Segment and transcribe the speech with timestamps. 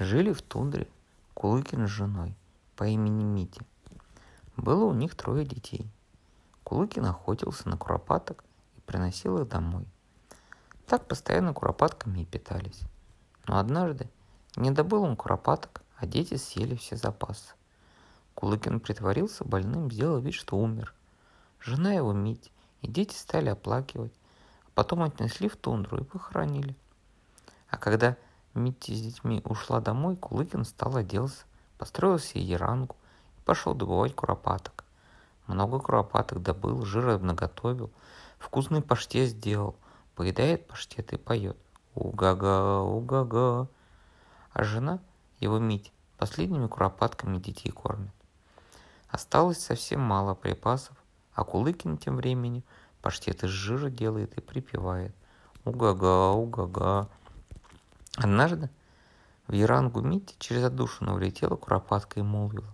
[0.00, 0.88] Жили в тундре
[1.34, 2.34] Кулыкин с женой
[2.74, 3.62] по имени Мити.
[4.56, 5.88] Было у них трое детей.
[6.64, 8.42] Кулыкин охотился на куропаток
[8.76, 9.86] и приносил их домой.
[10.88, 12.82] Так постоянно куропатками и питались.
[13.46, 14.08] Но однажды
[14.56, 17.54] не добыл он куропаток, а дети съели все запасы.
[18.34, 20.92] Кулыкин притворился больным, сделал вид, что умер.
[21.60, 22.50] Жена его Мити
[22.82, 24.12] и дети стали оплакивать,
[24.66, 26.74] а потом отнесли в тундру и похоронили.
[27.68, 28.16] А когда
[28.54, 31.44] Митти с детьми ушла домой, Кулыкин стал оделся,
[31.76, 32.96] построил себе яранку
[33.36, 34.84] и пошел добывать куропаток.
[35.48, 37.90] Много куропаток добыл, жира наготовил,
[38.38, 39.74] вкусный паштет сделал,
[40.14, 41.56] поедает паштет и поет.
[41.96, 43.68] Уга-га, уга-га.
[44.52, 45.00] А жена,
[45.40, 48.12] его Мить, последними куропатками детей кормит.
[49.08, 50.96] Осталось совсем мало припасов,
[51.34, 52.62] а Кулыкин тем временем
[53.02, 55.14] паштет из жира делает и припевает.
[55.64, 57.08] Уга-га, уга-га.
[58.16, 58.70] Однажды
[59.48, 62.72] в Ярангу Мити через отдушину влетела куропатка и молвила.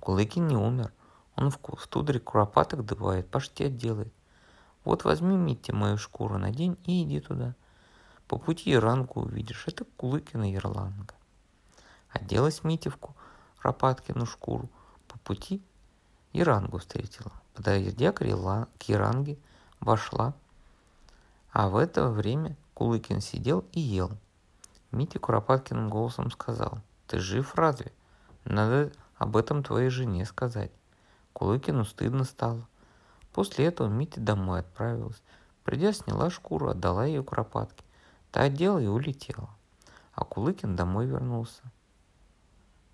[0.00, 0.90] Кулыкин не умер.
[1.36, 4.12] Он в, в тудре куропаток добывает, паштет делает.
[4.84, 7.54] Вот возьми, Митти, мою шкуру, надень и иди туда.
[8.26, 9.64] По пути Ярангу увидишь.
[9.66, 11.14] Это Кулыкина Ярланга.
[12.08, 12.96] Оделась Мити в
[14.24, 14.70] шкуру.
[15.08, 15.62] По пути
[16.32, 17.32] Ярангу встретила.
[17.54, 18.22] Подойдя к
[18.84, 19.36] Яранге,
[19.80, 20.32] вошла.
[21.52, 24.12] А в это время Кулыкин сидел и ел–
[24.92, 27.92] Митя Куропаткиным голосом сказал, «Ты жив разве?
[28.44, 30.72] Надо об этом твоей жене сказать».
[31.32, 32.66] Кулыкину стыдно стало.
[33.32, 35.22] После этого Митя домой отправилась.
[35.62, 37.84] Придя, сняла шкуру, отдала ее Куропатке.
[38.32, 39.50] Та одела и улетела.
[40.14, 41.62] А Кулыкин домой вернулся.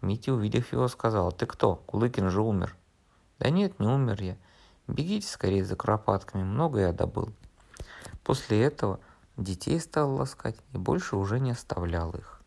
[0.00, 1.76] Митя, увидев его, сказал, «Ты кто?
[1.76, 2.76] Кулыкин же умер».
[3.38, 4.36] «Да нет, не умер я.
[4.86, 7.32] Бегите скорее за Куропатками, много я добыл».
[8.22, 9.00] После этого
[9.36, 12.40] Детей стал ласкать и больше уже не оставлял их.